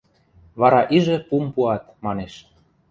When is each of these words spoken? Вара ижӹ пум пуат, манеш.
Вара 0.59 0.81
ижӹ 0.97 1.17
пум 1.27 1.45
пуат, 1.53 1.83
манеш. 2.05 2.33